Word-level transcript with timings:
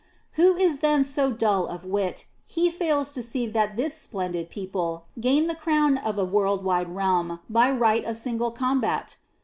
6. 0.35 0.41
Who 0.41 0.55
is 0.55 0.79
then 0.79 1.03
so 1.03 1.29
dull 1.31 1.67
of 1.67 1.85
wit 1.85 2.25
he 2.47 2.71
fails 2.71 3.11
to 3.11 3.21
see 3.21 3.45
that 3.45 3.77
this 3.77 3.93
splendid 3.93 4.49
people 4.49 5.05
gained 5.19 5.47
the 5.47 5.53
crown 5.53 5.99
of 5.99 6.17
a 6.17 6.25
world 6.25 6.63
wide 6.63 6.91
realm 6.91 7.39
by 7.51 7.69
right 7.69 8.03
of 8.03 8.17
single 8.17 8.49
combat? 8.49 9.17